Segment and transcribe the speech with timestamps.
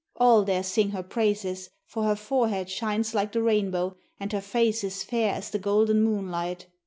[0.15, 4.83] All there sing her praises, for her forehead shines like the rainbow and her face
[4.83, 6.65] is fair as the golden moonlight.